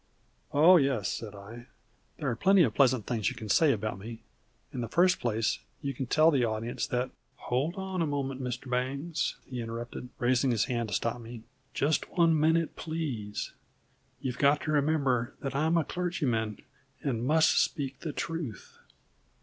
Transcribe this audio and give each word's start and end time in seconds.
"Oh, 0.51 0.77
yes," 0.77 1.09
said 1.11 1.35
I, 1.35 1.67
"there 2.17 2.27
are 2.27 2.35
plenty 2.35 2.63
of 2.63 2.73
pleasant 2.73 3.05
things 3.05 3.29
you 3.29 3.35
can 3.35 3.49
say 3.49 3.71
about 3.71 3.99
me. 3.99 4.23
In 4.73 4.81
the 4.81 4.87
first 4.87 5.19
place, 5.19 5.59
you 5.83 5.93
can 5.93 6.07
tell 6.07 6.31
that 6.31 6.43
audience 6.43 6.87
that" 6.87 7.11
"Hold 7.49 7.75
on 7.75 8.01
a 8.01 8.07
moment, 8.07 8.41
Mr. 8.41 8.67
Bangs," 8.67 9.37
he 9.45 9.61
interrupted, 9.61 10.09
raising 10.17 10.49
his 10.49 10.65
hand 10.65 10.89
to 10.89 10.95
stop 10.95 11.21
me. 11.21 11.43
"Just 11.75 12.09
one 12.17 12.35
minute, 12.39 12.75
please! 12.75 13.51
_You've 14.23 14.39
got 14.39 14.61
to 14.61 14.71
remember 14.71 15.35
that 15.41 15.53
I 15.53 15.67
am 15.67 15.77
a 15.77 15.83
clergyman 15.85 16.63
and 17.03 17.23
must 17.23 17.59
speak 17.59 17.99
the 17.99 18.11
truth! 18.11 18.79